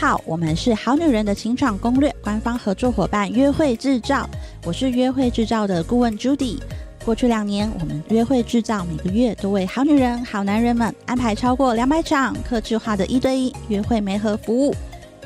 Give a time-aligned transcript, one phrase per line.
[0.00, 4.30] 好，我们是好女人的情场攻略官方合作伙伴约会制造，
[4.64, 6.56] 我是约会制造的顾问 Judy。
[7.04, 14.72] 过去两年，我们约会制造每个月都为好女人、好男人们安排超过两百场客制化的一对一约会媒合服务。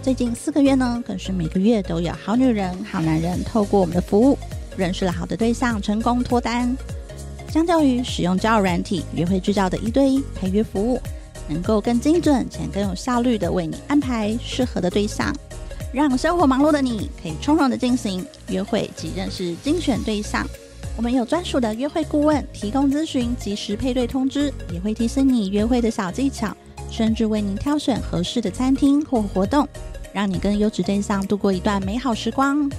[0.01, 4.39] 最近四个月呢，更是每个月都有好女人、好男人透过我们的服务，
[4.79, 6.75] 认识了好的对象，成功脱单。
[7.51, 10.99] 相较于使用交友软体，约会制造的一对一陪约服务，
[11.49, 15.35] 能够更精准且更有效率地为你安排适合的对象，
[15.93, 20.47] 让生活忙碌的你可以从容地进行约会及认识精选对象。
[20.97, 26.55] 我们有专属的约会顾问提供咨询，及时配对通知，也会提醒你约会的小技巧，
[26.91, 29.67] 甚至为您挑选合适的餐厅或活动，
[30.13, 32.71] 让你跟优质对象度过一段美好时光。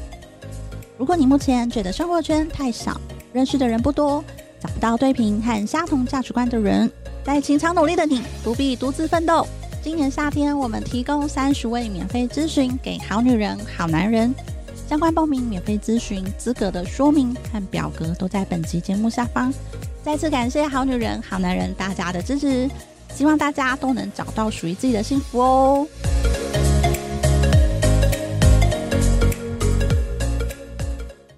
[0.95, 3.01] 如果你目前觉得生活圈太小，
[3.33, 4.23] 认识的人不多，
[4.59, 6.89] 找不到对频和相同价值观的人，
[7.25, 9.47] 在情场努力的你不必独自奋斗。
[9.81, 14.33] 今年夏天，我们提供三十位免费咨询给好女人、好男人。
[14.89, 19.53] 相关报名、免费咨询资格的说明和表格都在本集节目下方。
[20.03, 22.69] 再次感谢好女人、好男人大家的支持，
[23.15, 25.87] 希望大家都能找到属于自己的幸福哦。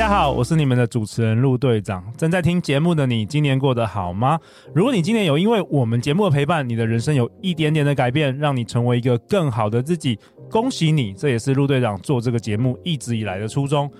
[0.00, 2.02] 大家好，我是你们的主持人陆队长。
[2.16, 4.40] 正在听节目的你，今年过得好吗？
[4.74, 10.18] 如果你今年有因为我们节目的陪伴，你的人生有一点点的改变，让你成为一个更好的自己，
[10.50, 11.12] 恭喜你！
[11.12, 13.90] 这也是陆队长做这个节目一直以来的初衷。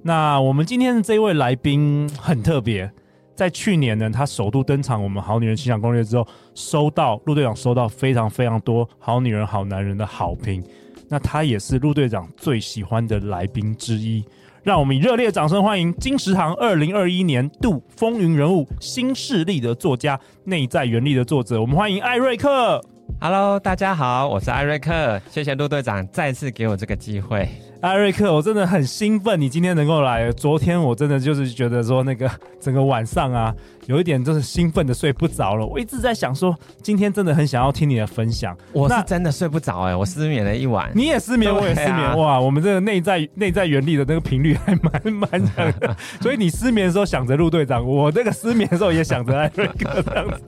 [0.00, 2.90] 那我们今天的这位来宾很特别，
[3.36, 10.64] 在去年呢，他首度登场我们好女人情场攻略之后，收到陆队长收到非常非常多好女人好男人的好评。
[11.06, 14.24] 那他也是陆队长最喜欢的来宾之一。
[14.62, 22.78] 让我们以热烈掌声欢迎金石堂二零二一年度风云人物、新势力的作家、内在原力的作者，我们欢迎艾瑞克。
[23.20, 27.48] Hello，大家好，我是艾瑞克，谢谢陆队长再次给我这个机会。
[27.80, 30.30] 艾瑞克，我真的很兴奋，你今天能够来。
[30.32, 32.30] 昨天我真的就是觉得说，那个
[32.60, 33.54] 整个晚上啊，
[33.86, 35.64] 有一点就是兴奋的睡不着了。
[35.64, 38.54] 我一直在想说，今天真的很想要听你的分享。
[38.74, 40.90] 我是真的睡不着哎、欸，我失眠了一晚。
[40.94, 41.96] 你也失眠，我也失眠。
[41.96, 45.96] 啊、哇，我们这个内在内在原理的那个频率还蛮蛮强的。
[46.20, 50.42] 所以你失眠的时候想着陆队长，我这个失眠的时候也想着艾瑞克这样子。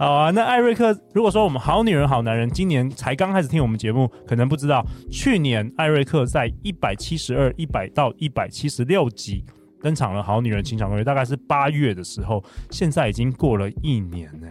[0.00, 9.44] 好啊，那艾瑞克，如果说我们好女人好男人今年才刚开始听我们节目，可能不知道，去年艾瑞克在一百七十二、一百到一百七十六集
[9.80, 14.48] 登场了，《好女人情场攻略》大概是八月的时候，现在已经过了一年了。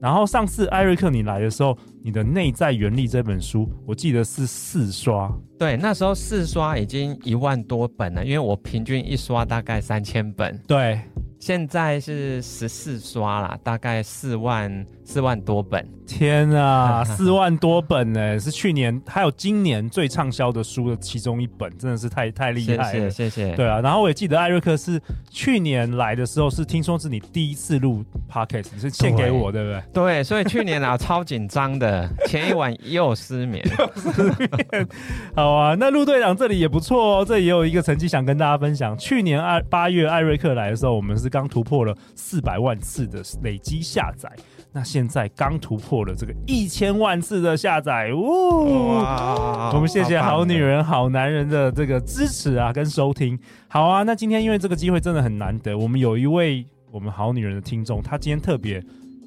[0.00, 5.30] 然后上次艾瑞克你来的时候，你的《内在原力》这本书，我记得是四刷。
[5.58, 10.58] 对，那时候四刷已经一万多本了，因为我平均一刷大概三千本。
[10.66, 11.00] 对。
[11.38, 15.84] 现在是十四刷啦，大概四万四万多本。
[16.06, 22.92] 天啊， 四万多本呢，是去年还有今年最畅销的书的其中一本，真的是太太厉害了。
[22.92, 23.56] 谢谢，谢谢。
[23.56, 25.00] 对啊，然后我也记得艾瑞克是
[25.30, 29.82] 去年来的时候，是听说是你第一次录 podcast，你是献给我，对，不对？
[29.92, 33.64] 对，所以去年啊超紧张的，前一晚又失眠。
[33.78, 34.88] 又失眠。
[35.34, 38.98] 好啊，那陆队长这里也不错哦，这里也有一个成绩想跟大家分享。
[38.98, 41.30] 去年二八月艾瑞克来的时候，我们是。
[41.30, 44.28] 刚突破了四百万次的累积下载，
[44.72, 48.20] 那现在刚突破了这个一千万次的下载，呜！
[48.20, 53.38] 我们谢谢好女人好男人的这个支持啊，跟收听。
[53.68, 58.80] 好啊，那今天因为这个机会真的很难得，我们有一位我们好女人的听众，她今天特别。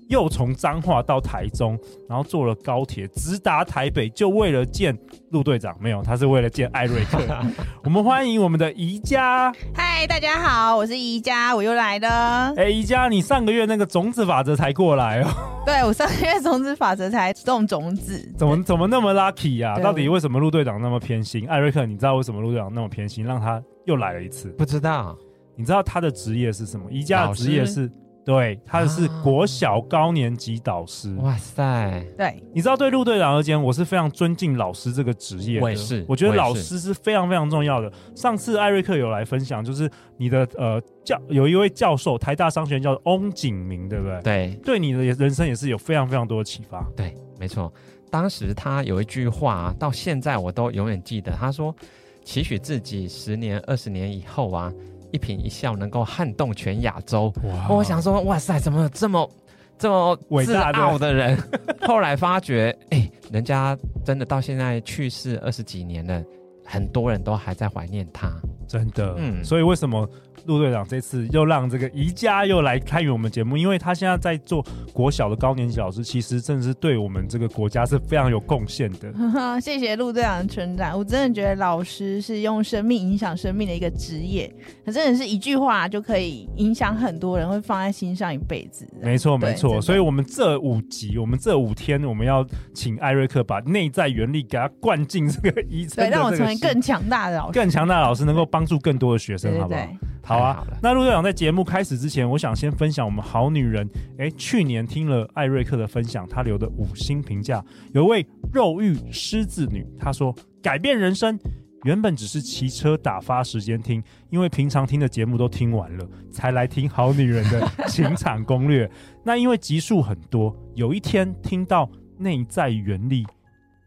[0.09, 1.77] 又从彰化到台中，
[2.07, 4.97] 然后坐了高铁直达台北，就为了见
[5.31, 5.75] 陆队长。
[5.79, 7.19] 没有，他是为了见艾瑞克。
[7.83, 9.51] 我们欢迎我们的宜家。
[9.73, 12.53] 嗨，大家好，我是宜家，我又来了。
[12.55, 15.29] 哎，宜家，你上个月那个种子法则才过来哦。
[15.65, 18.19] 对，我上个月种子法则才种种子。
[18.37, 19.79] 怎么怎么那么 lucky 呀、啊？
[19.79, 21.47] 到底为什么陆队长那么偏心？
[21.47, 24.49] 艾瑞克，你知道为什么陆队长那么偏心，让他又来了一次？
[24.57, 25.17] 不知道。
[25.55, 26.85] 你知道他的职业是什么？
[26.91, 27.89] 宜家的职业是。
[28.25, 31.13] 对，他是国小高年级导师。
[31.15, 35.63] 哇塞，对，你知道，对陆队长而言，我是非常尊敬老师这个职业的。
[35.63, 37.91] 我也是，我觉得老师是非常非常重要的。
[38.15, 44.21] 上次艾瑞克有来分享，就是你的呃教有一位教授，台大商学院叫翁景明，对不对？
[44.21, 46.81] 对，对你的人生也是有非常非常多的启发。
[46.95, 47.71] 对，没错。
[48.09, 51.33] 当时他有一句话，到现在我都永远记得。
[51.33, 51.75] 他说
[52.23, 54.71] ：“期许自己十年、二十年以后啊。”
[55.13, 57.69] 一颦一笑能够撼动全亚洲，哇！
[57.69, 59.29] 我想说，哇塞，怎么这么
[59.77, 61.37] 这么伟大的的人，
[61.87, 66.23] 后来发觉，哎、欸，人家真的到现在去世二十几年了，
[66.65, 68.33] 很多人都还在怀念他，
[68.67, 69.13] 真的。
[69.19, 70.09] 嗯，所以为什么？
[70.45, 79.13] 陆队长这次又让这个宜家又来参与我们节目，因为他现在在做国小的高年级老师，其实真的是对我们这个国家是非常有贡献的。
[79.61, 84.53] 谢谢陆队长的称赞，我真的觉得老师是用生命影响生命的一个职业，
[84.85, 88.87] 他真的是一句话就可以影响很多人，会放在心上一辈子。
[89.01, 89.81] 没错，没错。
[89.81, 103.87] 所以，我们这五集，我们这五天，我们要请艾瑞克把内在原力给他灌进这个医生，对，让我成为更强大的老师，更强大的老师，能够帮助更多的学生，对对对，好啊，好，那陆队长在节目开始之前，我想先分享我们好女人。
[104.17, 111.37] 哎，去年听了艾瑞克的分享，他留的五星评价，有位肉欲狮子女，她说改变人生，
[111.83, 118.89] 原本只是骑车打发时间听，因为平常听的节目都听完了，才来听好女人的情场攻略。
[119.25, 123.25] 那因为集数很多，有一天听到内在原力。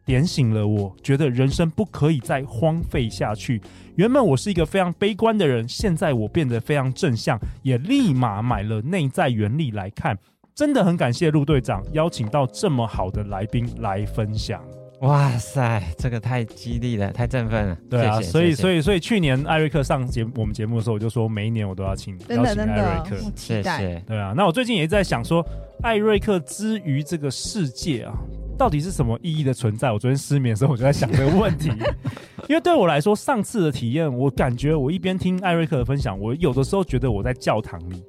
[0.06, 3.60] 点醒了我，觉得人生不可以再荒废下去。
[3.96, 10.16] 原本我是一个非常悲观的人，现在我变得非常正向，也立马买了《内在原理》来看。
[10.54, 14.62] 真的很感谢陆队长邀请到这么好的来宾来分享。
[15.00, 17.76] 哇塞，这个太激励了，太振奋了。
[17.90, 23.16] 对啊，谢谢，所以所以所以去年艾瑞克上节我们节目的时候，我就说每一年我都要请邀请艾瑞克。
[23.34, 24.02] 谢谢。
[24.06, 25.46] 对啊，那我最近也在想说，
[25.82, 28.14] 艾瑞克之于这个世界啊。
[28.56, 29.92] 到底是什么意义的存在？
[29.92, 31.70] 我昨天失眠的时候，我就在想这个问题。
[32.48, 38.02] 因为对我来说，上次的体验，我感觉我一边听艾瑞克的分享，我有的时候觉得我在教堂里，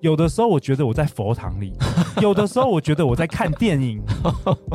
[0.00, 1.72] 有的时候我觉得我在佛堂里，
[2.20, 4.02] 有的时候我觉得我在看电影。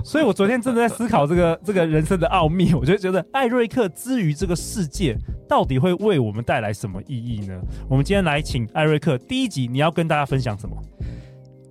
[0.03, 2.73] 所以我昨天真的在思考这个这个人生的奥秘。
[2.73, 5.17] 我就觉得艾瑞克之于这个世界，
[5.47, 7.59] 到底会为我们带来什么意义呢？
[7.89, 10.75] 我们今天来请艾瑞克，第一集你要跟大家分享什么？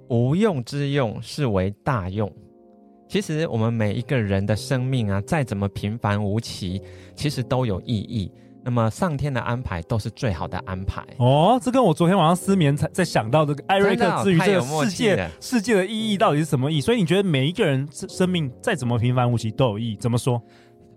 [0.09, 2.31] 无用之用，是为大用。
[3.08, 6.81] 其实我们每一个人的生命啊，再怎么平凡无奇，
[7.16, 8.31] 其实都有意义。
[8.62, 11.02] 那么上天的安排都是最好的安排。
[11.16, 16.81] 哦，这跟我昨天晚上失眠才在想到这个艾瑞克之于这个世界世界的意义到底是什么意义？
[16.82, 19.96] 所以你觉得每一个人生命再怎么平凡无奇都有意义？
[19.96, 20.43] 怎么说？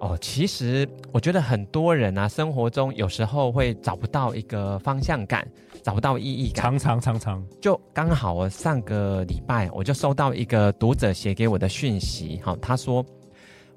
[0.01, 5.47] 哦，其实我觉得很多人啊，生活中有时候会找不到一个方向感。
[5.83, 13.03] 找不到意义感，常常常常，就刚好我上个礼拜我就收到一个读者写给我的讯息，哈，他说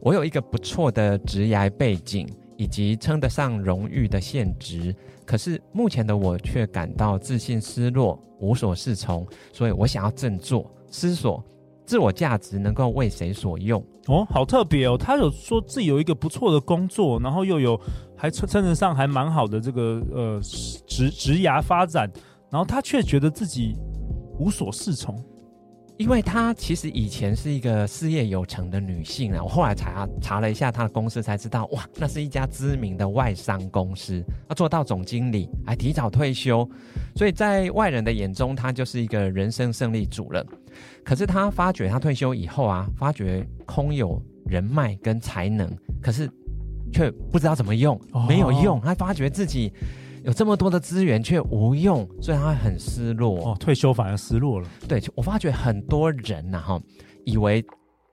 [0.00, 2.28] 我有一个不错的职业背景
[2.58, 4.94] 以及称得上荣誉的现职，
[5.24, 11.42] 可是目前的我却感到自信失落，无所适从，所以我想要振作，思索
[11.84, 13.84] 自我价值能够为谁所用。
[14.06, 17.80] 哦，好特别哦，他有说自己有一个不错的工作，然后又有。
[18.16, 20.40] 还称称得上还蛮好的这个呃
[20.86, 22.10] 职职涯发展，
[22.48, 23.74] 然后他却觉得自己
[24.38, 25.14] 无所适从，
[25.96, 36.68] 因为她其实以前是一个事业有成的女性啊，我后来查查了一下她的公司才知道，哇，那是一家知名的外商公司，她做到总经理还提早退休，
[37.14, 40.44] 所以在外人的眼中，她就是一个人生胜利组了。
[41.04, 45.70] 可是她发觉，她退休以后啊，发觉空有人脉跟才能，
[46.00, 46.30] 可是。
[46.92, 48.80] 却不知道怎么用，没有用。
[48.80, 49.72] 她发觉自己
[50.24, 53.50] 有这么多的资源却无用，所以他会很失落。
[53.50, 54.66] 哦，退休反而失落了。
[54.88, 56.80] 对，我发觉很多人呐，哈，
[57.26, 57.62] 以为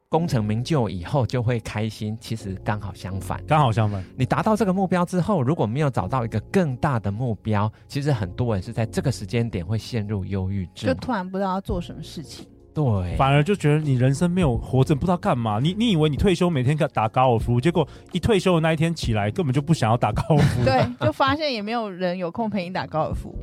[0.10, 3.42] 功成名就以后就会开心，其实刚好相反。
[3.48, 12.46] 刚好相反，你达到这个目标之后，如果没有找到一个更大的目标，其实很多人是在这个时间点会陷入忧郁症，就突然不知道要做什么事情。
[12.74, 15.60] 对，反而就觉得你人生没有活着，不知道干嘛。
[15.60, 20.64] 你你以为你退休每天打高尔夫，结果一退休的那一天起来，根本就不想要打高尔夫。
[20.66, 23.36] 对，就发现也没有人有空陪你打高尔夫。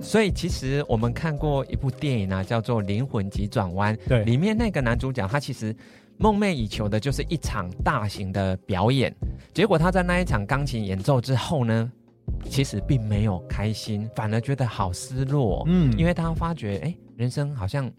[0.00, 3.96] 所以其实我们看过一部电影啊，叫做《灵魂急转弯》。
[4.06, 5.74] 对，里面那个男主角他其实
[6.18, 9.12] 梦寐以求的就是一场大型的表演，
[9.52, 11.90] 结果他在那一场钢琴演奏之后呢，
[12.44, 15.64] 其实并没有开心，反而觉得好失落。
[15.66, 16.94] 嗯，因为他发觉，哎。
[17.16, 17.90] 人生好像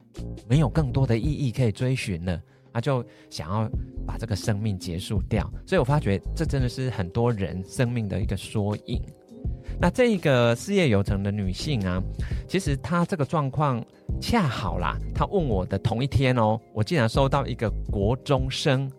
[0.47, 2.39] 没有更多的意义可以追寻了，
[2.71, 3.67] 他就想要
[4.05, 5.51] 把这个生命结束掉。
[5.65, 9.01] 所以我发觉这真的是很多人生命的一个缩影。
[9.79, 12.01] 那这个事业有成的女性啊，
[12.47, 13.83] 其实她这个状况
[14.21, 14.97] 恰好啦。
[15.13, 18.89] 她问我的同一天哦，我竟然收到一个国中生、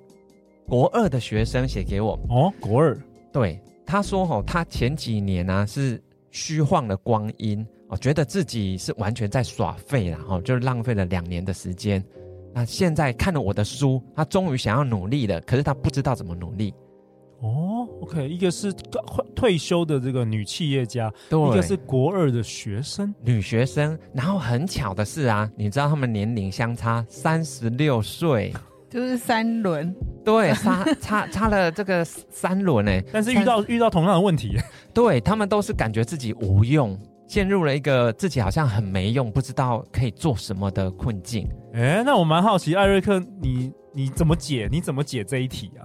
[0.67, 2.97] 国二的学生写给我哦，国二。
[3.33, 7.65] 对，他说哦，他前几年呢、啊、是虚晃的光阴。
[7.89, 12.05] 我觉得自己是完全在耍废，然后就是浪费了两年的时间。
[12.55, 16.75] 那现在看了我的书，他终于想要努力了，可是他不知道怎么努力。
[17.41, 18.73] 哦，OK，一个是
[19.37, 23.97] 退休的这个女企业家，对，一个是国二的学生，女学生。
[24.13, 28.53] 然后很巧的是啊，你知道他们年龄相差三十六岁，
[28.91, 33.01] 就是三轮，对，差差差了这个三轮呢。
[33.13, 34.59] 但是遇到遇到同样的问题，
[34.93, 41.47] 对，他们都是感觉自己无用，陷入了一个自己好像很没用，不知道可以做什么的困境。
[41.75, 44.67] 哎，那我蛮好奇，艾瑞克，你你怎么解？
[44.73, 45.85] 你怎么解这一题啊？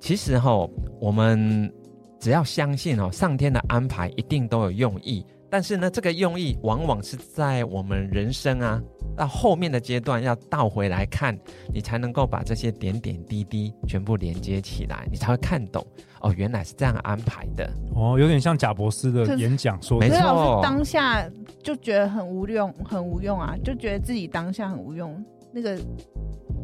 [0.00, 0.68] 其实哈，
[1.00, 1.72] 我们
[2.18, 5.24] 只要相信哦，上天的安排一定都有用意。
[5.50, 8.80] 但是呢，这个用意往往是在我们人生啊
[9.16, 11.36] 到后面的阶段要倒回来看，
[11.74, 15.84] 你才能够把这些点点滴滴全部连接起来，你才会看懂
[16.20, 17.68] 哦，原来是这样安排的。
[17.94, 21.28] 哦，有点像贾博士的演讲说的，没错，当下
[21.62, 25.22] 就觉得很无用，很无用啊，就觉得自己当下很无用。
[25.52, 25.76] 那个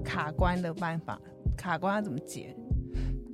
[0.04, 1.20] 卡关的办法，
[1.56, 2.54] 卡关要怎么解？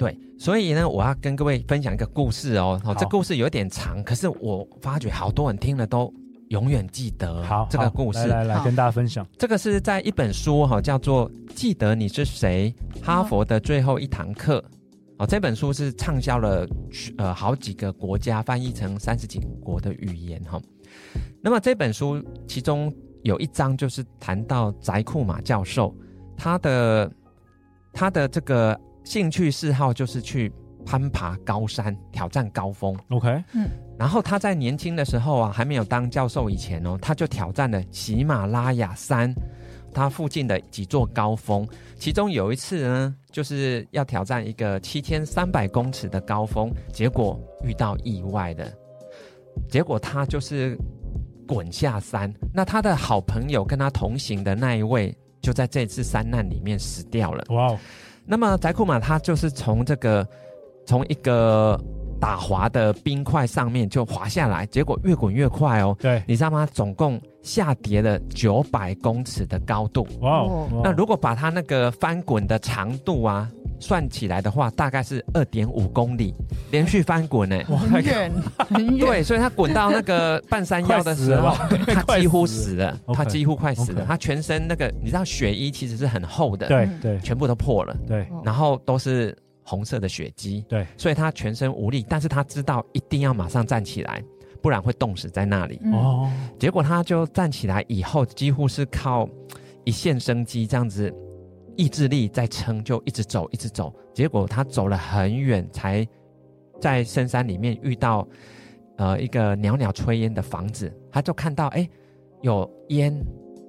[0.02, 2.80] 对，所以呢，我要跟各位分享一个故事哦。
[2.82, 6.12] 好，这故事有点长，可是我发觉好多人听了都
[6.48, 7.40] 永远记得。
[7.44, 9.24] 好，这个故事来来，来跟大家分享。
[9.38, 14.58] 这个是在一本书哈，叫做《记得你是谁：哈佛的最后一堂课》
[15.18, 15.26] 哦。
[15.26, 16.66] 这本书是畅销了
[17.16, 20.60] 呃好几个国家，翻译成三十几国的语言哈。
[21.40, 22.92] 那么这本书其中
[23.22, 25.94] 有一章就是谈到翟库马教授，
[26.36, 27.08] 他的
[27.92, 28.76] 他的这个。
[29.04, 30.52] 兴趣嗜好就是去
[30.84, 32.96] 攀爬高山，挑战高峰。
[33.10, 33.68] OK，嗯，
[33.98, 39.32] 然后他在年轻的时候啊，还没有当教授以前哦，他就挑战了喜马拉雅山，
[39.92, 41.66] 他附近的几座高峰。
[41.96, 48.72] 其中有一次呢，就是要挑战一个七千三百公尺的高峰，结果遇到意外的，
[49.68, 50.76] 结果他就是
[51.46, 52.32] 滚下山。
[52.52, 57.44] 那他的好朋友跟他同行的那一位，就在这次山难里面死掉了。
[57.50, 57.78] 哇哦！
[58.24, 60.26] 那么宅库玛他就是从这个
[60.86, 61.78] 从一个
[62.20, 65.96] 打滑的冰块上面就滑下来，结果越滚越快哦。
[66.00, 66.66] 对，你知道吗？
[66.72, 70.06] 总共下跌了九百公尺的高度。
[70.20, 70.68] 哇哦！
[70.82, 76.32] 那如果把它那个翻滚的长度啊算起来的话，大概是二点五公里，
[76.70, 78.98] 连续翻滚呢，很远很远。
[78.98, 81.52] 对，所以他滚到那个半山腰的时候，
[81.92, 84.04] 他几乎死了，他几乎快死了。
[84.06, 94.22] 他全身那个你知道血衣其实是很厚的，对对，全部都破了，对，然后都是红色的血迹，对，所以他全身无力，但是他知道一定要马上站起来，
[94.62, 95.80] 不然会冻死在那里。
[95.92, 99.28] 哦，结果他就站起来以后，几乎是靠
[99.84, 101.12] 一线生机这样子。
[101.74, 103.90] 意志力在撑，就一直走，一直走。
[104.12, 106.06] 结果他走了很远，才
[106.78, 108.28] 在深山里面遇到
[108.98, 110.94] 呃一个袅袅炊烟的房子。
[111.10, 111.88] 他就看到哎
[112.42, 113.18] 有烟，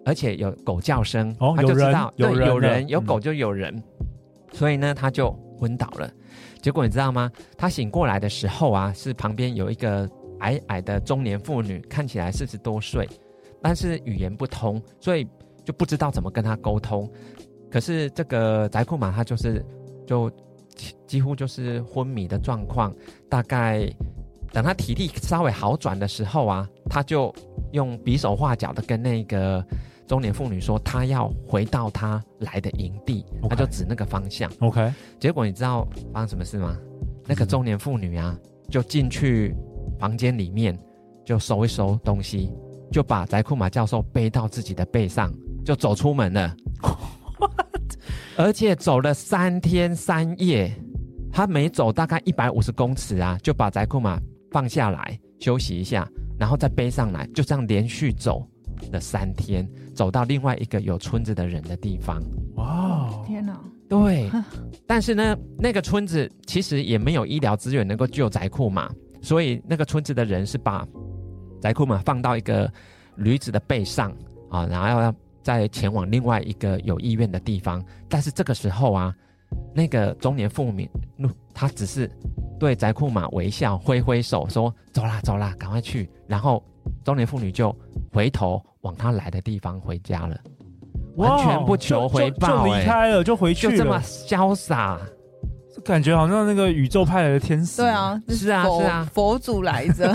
[0.06, 4.08] 而且有狗叫声，哦、他就知道有有人有狗就有人，嗯、
[4.52, 6.12] 所以呢他就昏倒了。
[6.62, 7.32] 结果你知道吗？
[7.58, 10.10] 他醒过来的时候啊，是旁边有一个
[10.40, 13.08] 矮矮的中年妇女，看起来四十多岁，
[13.62, 15.28] 但是语言不通，所以
[15.64, 17.10] 就不知道怎么跟她沟通。
[17.72, 19.66] 可是这个宅库玛他就是
[20.06, 20.32] 就
[21.08, 22.94] 几乎就是昏迷的状况，
[23.28, 23.90] 大概
[24.52, 27.34] 等他体力稍微好转的时候啊，他就
[27.72, 29.66] 用比手画脚的跟那个
[30.06, 34.52] 中年妇女说，他要回到他来的营地.他就指那个方向。
[34.60, 36.78] OK，结果你知道发生什么事吗？
[37.26, 38.38] 那个中年妇女啊，
[38.70, 39.56] 就进去
[40.00, 40.78] 房间里面
[41.26, 42.52] 就收一收东西，
[42.92, 45.34] 就把翟库玛教授背到自己的背上，
[45.64, 46.56] 就走出门了。
[48.36, 50.72] 而且走了三天三夜，
[51.32, 54.20] 他每走大概一百五十公尺啊，就把翟库玛
[54.52, 56.08] 放下来休息一下，
[56.40, 58.48] 然后再背上来，就这样连续走
[58.92, 62.22] 了三天，走到另外一个有村子的人的地方。
[62.56, 63.60] 哇，天哪！
[63.88, 64.32] 对，
[64.88, 68.90] 但是呢，那个村子其实也没有医疗资源能够救宅库玛，
[69.24, 70.88] 所以那个村子的人是把
[71.60, 72.72] 宅库玛放到一个
[73.16, 74.12] 驴子的背上
[74.52, 75.16] 啊，然后要。
[75.44, 79.14] 再前往另外一个有医院的地方，但是这个时候啊，
[79.76, 80.90] 那个中年妇女，
[81.54, 82.10] 她只是
[82.58, 86.64] 对宅库玛微笑，挥挥手说：“走啦，走啦，赶快去。”然后
[87.04, 87.76] 中年妇女就
[88.14, 90.40] 回头往她来的地方回家了，
[91.18, 94.98] 完全不求回报，就离开了，就回去，就这么潇洒，
[95.84, 97.82] 感觉好像那个宇宙派来的天使。
[97.82, 100.14] 对啊，是啊，是啊，佛祖来着。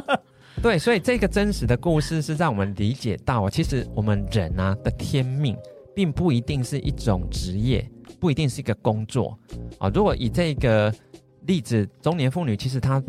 [0.62, 5.56] 对，所以这个真实的故事是让我们理解到，其实我们人啊的天命，
[5.94, 9.38] 并不一定是一种职业，不一定是一个工作
[9.78, 9.88] 啊。
[9.94, 10.92] 如果以这个
[11.46, 13.02] 例子，中年妇女其实她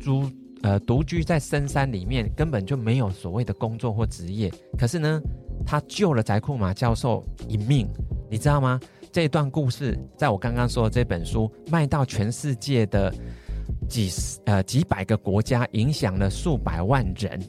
[0.00, 0.28] 租
[0.62, 5.20] 呃独居在深山里面，根本就没有所谓的工作或职业，可是呢，
[5.64, 7.86] 她救了翟库马教授一命，
[8.28, 8.80] 你知道吗？
[9.16, 13.10] 这段故事，在我刚刚说的这本书卖到全世界的
[13.88, 17.40] 几十呃几百个国家，影响了数百万人。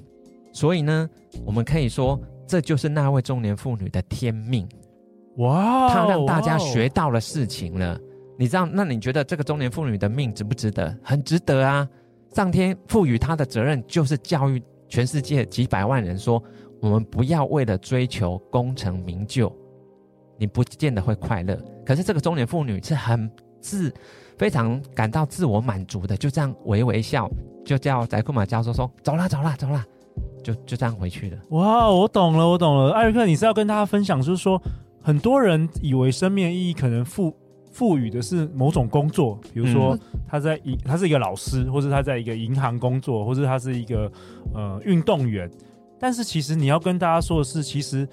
[0.54, 1.10] 所以呢，
[1.46, 4.66] 我们可以说，这就是那位中年妇女的天命。
[5.40, 8.00] 哇，她让大家学到了事情了。
[8.40, 8.66] 你知道？
[8.66, 10.98] 那你觉得这个中年妇女的命值不值得？
[11.04, 11.86] 很值得啊！
[12.34, 19.54] 上天赋予她的责任就是教育全世界几百万人说，说我们不要为了追求功成名就，
[20.38, 21.58] 你不见得会快乐。
[21.86, 23.30] 可是这个中年妇女是很
[23.60, 23.94] 自
[24.38, 27.30] 非常感到自我满足的，就这样微微笑，
[27.66, 29.86] 就叫宰库马教授说：“走啦，走啦，走啦。”
[30.44, 31.38] 就就这样回去了。
[31.50, 32.94] 哇，我懂了，我懂了。
[32.94, 34.62] 艾瑞克，你是要跟大家分享，就是说
[35.02, 37.36] 很多人以为生命意义可能赋
[37.70, 44.10] 赋予的是某种工作，比如说他在银，他是一个老师，或者他在一个银行工作，或者他是一个
[44.54, 45.50] 呃运动员。
[46.00, 48.08] 但是其实你要跟大家说的是，其实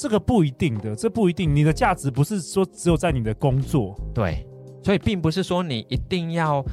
[0.00, 1.54] 这个不一定的，这不一定。
[1.54, 4.46] 你的价值不是说只有在你的工作，对，
[4.82, 6.64] 所以并不是说你一定要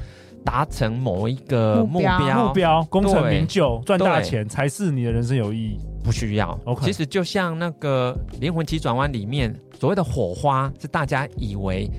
[0.44, 5.78] 达成某一个目标，目标功成名就、赚大钱才是你的人生有意义。
[6.02, 6.58] 不需要。
[6.66, 11.90] OK，其实就像那个灵魂急转弯里面所谓的火花，是大家以为。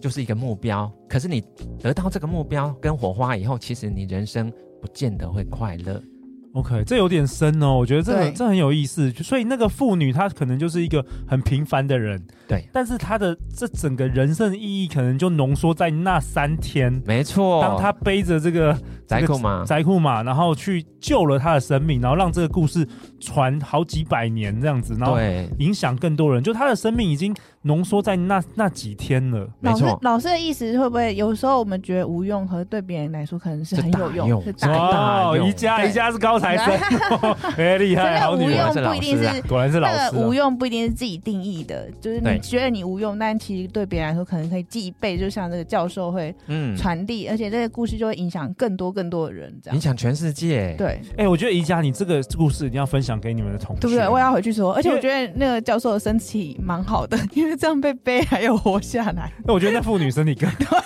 [0.00, 1.44] 就是一个目标，可是你
[1.78, 6.02] 得到这个目标跟火花以后，其实你人生不见得会快乐。
[6.52, 9.10] OK，这有点深哦，我觉得这个这很有意思。
[9.12, 17.00] 所以那个妇女她可能就是一个很平凡的人，对，但是她的这整个人生意义可能就浓缩在那三天。
[17.06, 18.76] 没错，当她背着这个
[19.06, 22.84] 宅库嘛，宅库嘛，然后去救了她的生命，然后让这个故事
[23.20, 25.16] 传好几百年这样子，然后
[25.58, 26.42] 影响更多人。
[26.42, 29.48] 就她的生命已经浓缩在那那几天了。
[29.60, 34.42] 老师，老师的意思会不会有时候我们觉得无用，和对别人来说可能是很有用？
[34.42, 36.40] 是大用，哦，宜家宜家是高。
[36.40, 36.66] 材生，
[37.58, 38.18] 哎，厉害！
[38.18, 40.10] 这个无用不一定是，果然是老师。
[40.10, 50.74] 这个无用不一定是自己定义的，就是你觉得你无用，但其实对别人来说可能可以记一辈，就像这个教授会嗯传递，而且这个故事就会影响更多更多的人，这样影响全世界。
[50.78, 54.08] 对，哎，我觉得宜家，你这个故事一定要分享给你们的同学，对不对？
[54.08, 59.32] 我要回去说，而且我觉得那个教授的身体蛮好的，因为这样被背还有活下来。
[59.44, 60.76] 那我觉得那妇女身体更好。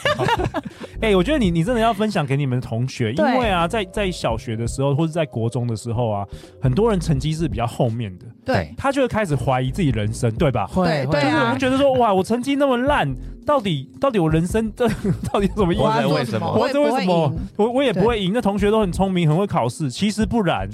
[1.01, 6.27] 哎，我觉得你你真的要分享给你们的同学，因为啊，在在小学的时候或者在国中的时候啊，
[6.63, 10.67] 很多人成绩是比较后面的，对，他就会开始怀疑自己人生，对吧？
[10.67, 13.13] 会，对，就是我们觉得说，哇，我成绩那么烂，
[13.45, 14.89] 到底到底我人生这
[15.33, 16.15] 到底什么意思？
[16.15, 16.53] 为什么？
[16.53, 17.35] 我这为什么？
[17.57, 18.33] 我我也不会赢。
[18.33, 20.69] 那同学都很聪明，很会考试，其实不然，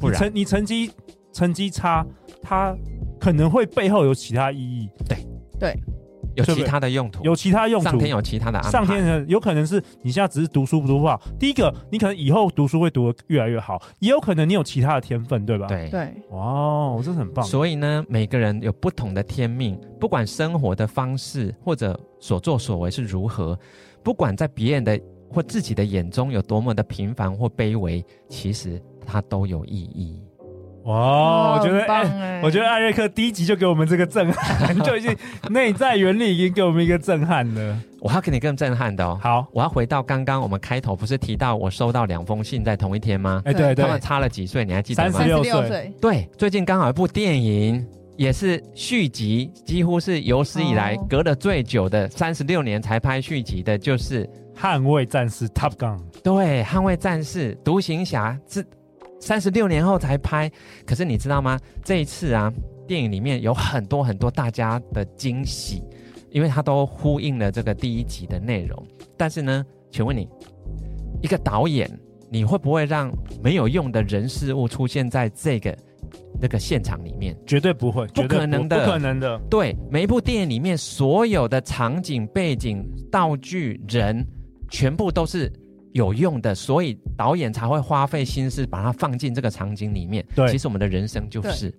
[0.00, 0.90] 不然，你成绩
[1.32, 2.06] 成绩差，
[2.40, 2.74] 他
[3.20, 4.88] 可能会背后有其他意义。
[5.08, 5.18] 对
[5.58, 5.76] 对。
[6.34, 8.70] 有其他的用途，有其他用途，上天有其他的安排。
[8.70, 11.18] 上天有可能是你现在只是读书不读不好。
[11.38, 15.66] 第一个，你可能以后读书会读得越来越好，也有可能你有其他的天分，对吧？
[15.66, 17.42] 对对，哇，我真的很棒。
[17.42, 23.58] 所以呢，每个人有不同的天命，不管生活的方式或者所作所为是如何，
[24.02, 30.22] 不管在别人的或自己的眼中有多么的平凡或卑微，其实它都有意义。
[30.86, 35.14] 哇，我觉得哎、欸，我觉得艾瑞克第一集就给我们这个震撼， 就已经
[35.50, 37.76] 内在原理已经给我们一个震撼了。
[37.98, 39.18] 我要给你更震撼的哦。
[39.20, 43.42] 好，我要回到刚刚我们开头不是提到我收到两封信在同一天吗？
[43.44, 44.64] 哎，对对，他们差了几岁？
[44.64, 45.10] 你还记得吗？
[45.10, 45.92] 三十六岁。
[46.00, 47.84] 对，最近刚好一部电影
[48.16, 54.24] 也是续集，几乎是有史以来隔了最久的三十六年才拍续集的，就是
[54.56, 55.98] 《捍卫战士》（Top Gun）。
[56.22, 58.64] 对，《捍卫战士》、独行侠是。
[59.18, 60.50] 三十六年后才拍，
[60.84, 61.58] 可是你知道吗？
[61.82, 62.52] 这一次啊，
[62.86, 65.82] 电影里面有很多很多大家的惊喜，
[66.30, 68.86] 因为它都呼应了这个第一集的内容。
[69.16, 70.28] 但是呢，请问你，
[71.22, 71.90] 一个导演，
[72.30, 73.10] 你会不会让
[73.42, 75.76] 没有用的人事物出现在这个
[76.40, 77.36] 那个现场里面？
[77.46, 79.40] 绝对不会，不可能的，不可能的。
[79.50, 84.24] 对，每一部电影里面所有的场景、背景、道具、人，
[84.70, 85.50] 全部都是。
[85.96, 90.24] 有用的，所以导演才会花费心思把它放进这个场景里面。
[90.34, 91.72] 对，其实我们的人生就是，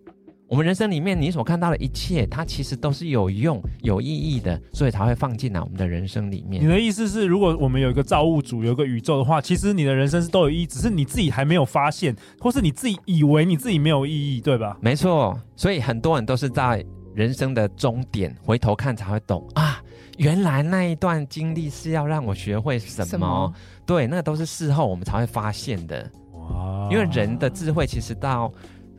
[0.48, 6.64] 我们人生里面你所看到的一切，它其实都是有用、有意义的，所以才会放进来我们的人生里面。
[6.64, 14.76] 你的意思是，如果我们有一个造物主，有一个宇宙的话，其实你的人生是都有意义，只是你自己还没有发现，或是你自己以为你自己没有意义，对吧？
[14.82, 19.80] 没错，所以很多人都是在人生的终点回头看才会懂啊。
[20.18, 23.06] 原来那一段经历是要让我学会什么？
[23.06, 23.54] 什么？
[23.86, 26.10] 对，那个都是事后我们才会发现的。
[26.34, 26.90] 哇！
[26.92, 28.52] 因为人的智慧其实到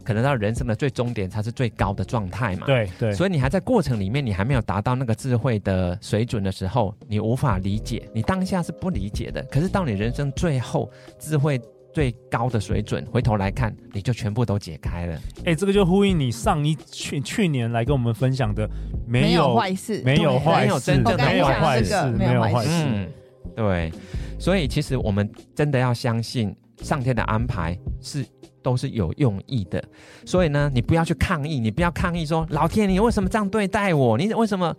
[0.05, 2.67] 可能到人生的最终点才是最高的状态嘛。
[2.67, 3.13] 对对。
[3.13, 9.43] 所以你还在过程里面，你还没有达到那个智慧的水准的时候，你无法理解，你当下是不理解的。
[9.51, 11.61] 可是到你人生最后智慧
[11.93, 15.19] 最高的水准，回头来看，你就全部都解开了。
[15.45, 18.69] 哎，这个就呼应你上一去去年来跟我们分享的，
[19.07, 22.71] 没有坏事，没有坏事，真的没有坏事，没有坏事。
[22.71, 23.09] 嗯，
[23.57, 23.93] 对。
[24.39, 28.25] 所以其实我们真的要相信上天的安排是
[28.63, 29.83] 都是有用意的。
[30.25, 34.17] 所以呢，你不要去抗议，你不要抗议说老天，你为什么这样对待我？
[34.17, 34.75] 你为什么？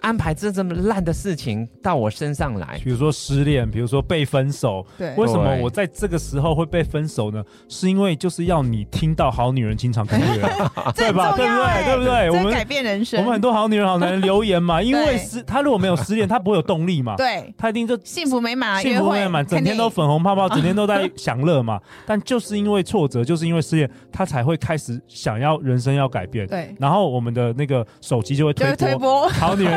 [0.00, 4.84] 安排这这么烂的事情到我身上来，比如说失恋，比如说被分手。
[4.98, 7.42] 对，为什么我在这个时候会被分手呢？
[7.68, 10.42] 是因为就是要你听到好女人情场攻略，
[10.94, 11.34] 对吧？
[11.36, 11.84] 对不对？
[11.84, 12.30] 对不对？
[12.30, 13.20] 我们改变人生。
[13.20, 17.16] 我们很多好女人、好男人留言嘛，因为失他如果没有失恋，他不会有动力嘛。
[17.16, 21.80] 对，他一定就幸福美满，幸福美满，整天都粉红泡泡， 整天都在享乐嘛。
[22.06, 26.46] 但就是因为挫折，就是因为失恋，他才会开始想要人生要改变。
[26.46, 29.76] 对，然后我们的那个手机就会推播好女人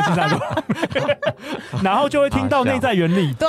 [1.82, 3.48] 然后就会听到内在原理，对，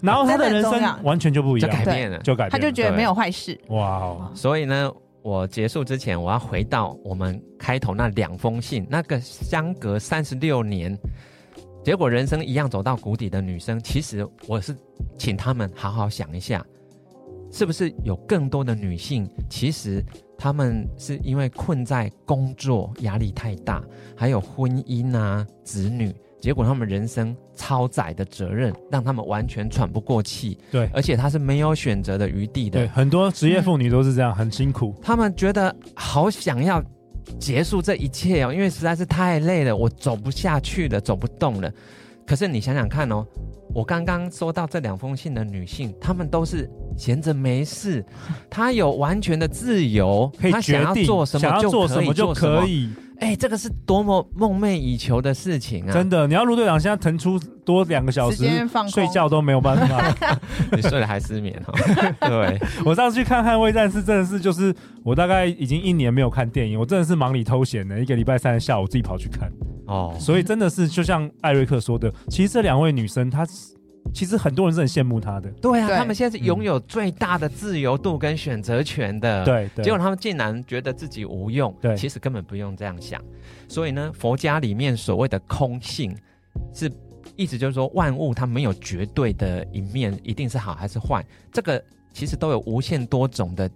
[0.00, 3.58] 然后他的人生完全就不一样，就改变了，就改变，他就觉得没有坏事。
[3.68, 4.30] 哇哦！
[4.34, 4.90] 所以呢，
[5.22, 10.96] 我结束之前，我要回到我们开头那两封信，那个相隔三十六年，
[11.84, 14.76] 结果人生一样走到谷底的女生，其实我是
[15.18, 16.64] 请他们好好想一下，
[17.50, 20.04] 是不是有更多的女性，其实。
[20.40, 23.84] 他们是因为困在工作压力太大，
[24.16, 30.56] 还有婚姻啊、子女，结果他们人生超载的责任，让他们完全喘不过气。
[30.70, 32.80] 对，而且他是没有选择的余地的。
[32.80, 34.94] 对，很多职业妇女都是这样，嗯、很辛苦。
[35.02, 36.82] 他们觉得好想要
[37.38, 41.70] 结束这一切哦，因为实在是太累了，我走不下去了，走不动了。
[42.30, 43.26] 可是你想想看哦，
[43.74, 48.04] 我刚刚收到这两封信的女性，她们都是闲着没事，
[48.48, 52.64] 她有完全的自由，可以决定想要做什么就可以做什么。
[53.20, 55.92] 哎，这个是多么梦寐以求的事情啊！
[55.92, 58.44] 真的，你要陆队长现在腾出多两个小时
[58.88, 60.38] 睡觉都没有办法，
[60.72, 61.74] 你睡了还失眠、哦？
[62.26, 69.52] 对，我上次去看《捍卫战士》，真的是就是我大概已经一年没有看电影，我真的是忙里偷闲的，一个礼拜三的下午自己跑去看
[69.86, 70.16] 哦。
[70.18, 73.46] 所以真的是就像艾瑞克说的，其实这两位女生她。
[74.12, 83.22] 其实很多人是很羡慕他的，对啊，对他们现在是拥有最大的自由度跟选择权的，对，对，结果他们竟然觉得自己无用，对，其实根本不用这样想。
[83.68, 86.16] 所以呢，佛家里面所谓的空性，
[86.74, 86.90] 是
[87.36, 93.70] 意思就是说万物它没有绝对的一面，一定是好还是坏，这个其实都有无限多种的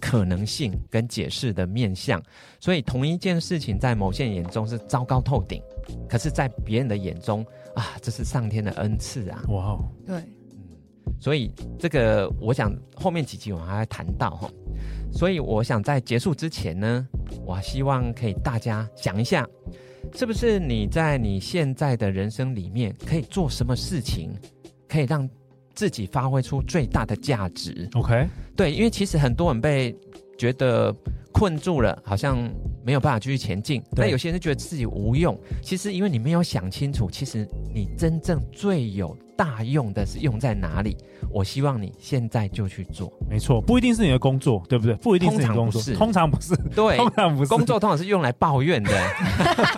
[0.00, 2.22] 可能性跟解释的面向。
[2.58, 5.62] 所以同一件事情在某些人眼中是糟糕透顶，
[6.08, 7.44] 可是在别人的眼中。
[7.74, 9.42] 啊，这是上天的恩赐啊！
[9.48, 14.50] 哇哦，对，嗯，所以这个我想后面几集我们还会谈到哈，
[15.12, 17.06] 所以我想在结束之前呢，
[17.44, 19.46] 我希望可以大家想一下，
[20.14, 24.32] 是不是你在你现在的人生里面可以做什么事情，
[24.88, 25.28] 可以让
[25.74, 29.96] 自己发挥出最大的价值？OK，对，因为其实很多人被
[30.38, 30.94] 觉得
[31.32, 32.48] 困住了，好像。
[32.84, 35.38] 没有办法继续前进，但有些人觉得自己无用。
[35.62, 40.96] 其实因为你没有想清楚，其实你真正最有大用的是用在哪里。
[41.30, 43.10] 我希望你现在就去做。
[43.28, 44.94] 没错，不一定是你的工作，对不对？
[44.96, 46.54] 不一定是你的工作，通常不是。
[46.76, 47.48] 对， 通常不是。
[47.48, 48.90] 工作通常是用来抱怨的。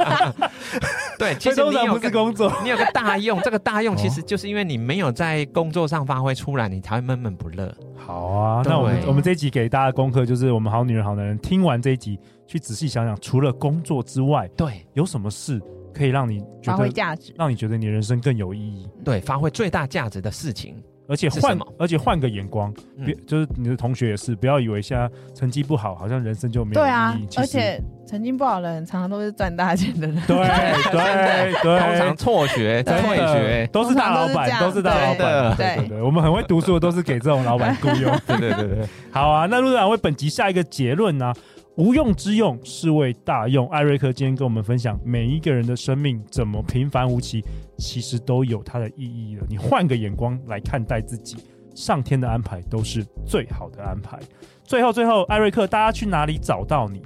[1.18, 7.72] 对，其实你有个工作，你有个大用，这个大用其实就是因为你没有在工作上发挥出来，你才会闷闷不乐。
[8.06, 12.16] 好啊，那我们我们这一集给大家的功课就是，我们好女人好男人听完这一集。
[12.46, 15.60] 去仔细想想，除了工作之外，对，有什么事
[15.92, 18.88] 可以让你觉得发挥价值，让你觉得你人生更有意义？
[19.04, 22.72] 对，发挥最大价值的事情，而且换，而且换个眼光，
[23.04, 26.86] 别、嗯、就是你的同学也是，不要以为现在成绩不好，好像人生就没有意义。
[26.86, 30.16] 对啊，而且成绩不好的人常常都是赚大钱的人。
[30.26, 30.36] 对
[30.90, 35.56] 对对，通常辍学、退学都是大老板，都是大老板。
[35.56, 38.18] 对对，对对，我们很会读书的都是给这种老板雇佣。
[38.26, 41.36] 对对对对，好啊，那陆队长为本集下一个结论呢、啊？
[41.76, 43.68] 无用之用，是为大用。
[43.68, 47.44] 艾瑞克今天跟我们分享，每一个人的生命怎么平凡无奇，
[47.76, 49.44] 其实都有它的意义了。
[49.46, 51.36] 你换个眼光来看待自己，
[51.74, 54.18] 上天的安排都是最好的安排。
[54.64, 57.02] 最后，最后，艾瑞克，大家去哪里找到你？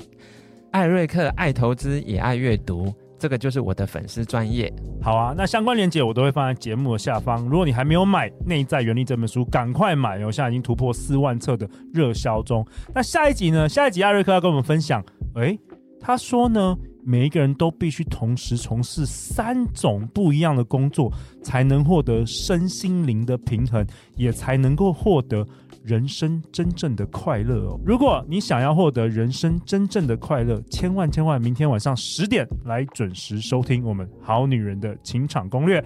[0.71, 2.95] 艾瑞克爱投资，也爱阅读。
[3.21, 7.45] 这个就是我的粉丝专业，好啊，那相关链接我都会放在节目的下方。
[7.45, 10.33] 如果你还没有买《内在原力》这本书，赶快买哦！
[10.33, 12.67] 现在已经突破四万册的热销中。
[12.95, 13.69] 那下一集呢？
[13.69, 15.05] 下一集艾瑞克要跟我们分享，
[15.35, 15.59] 诶，
[16.01, 25.47] 他说呢，每一个人都必须同时从事三种不一样的工作，才能获得身心灵的平衡，也才能够获得。
[25.83, 27.81] 人生真正的快乐哦！
[27.85, 35.83] 如果你想要获得人生真正的快乐，千万千万明天晚上十点来准时收听我们好女人的情场攻略。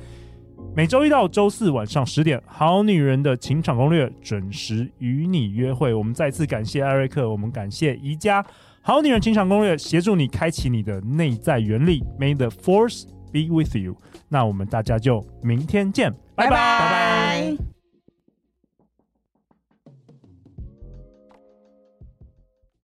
[0.74, 5.92] 每周一到周四晚上十点，《好女人的情场攻略》准时与你约会。
[5.92, 8.42] 我们再次感谢艾瑞克，我们感谢宜家
[8.80, 12.02] 《好女人情场攻略》，协助你开启你的内在原力。
[12.18, 13.96] May the force be with you。
[14.28, 16.50] 那我们大家就明天见，拜拜。
[16.50, 17.73] 拜拜。